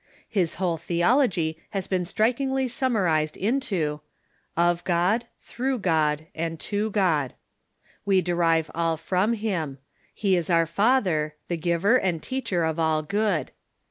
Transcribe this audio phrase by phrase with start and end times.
[0.29, 4.01] His whole theology has been strikingly summarized into:
[4.57, 7.35] Of God, through God, and to God.
[8.03, 9.77] We derive all from him.
[10.11, 13.51] He is our Father, the Giver and Teacher of all good.